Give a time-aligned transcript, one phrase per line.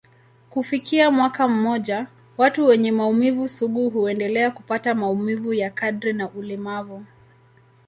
[0.49, 2.07] Kufikia mwaka mmoja,
[2.37, 7.05] watu wenye maumivu sugu huendelea kupata maumivu ya kadri na ulemavu.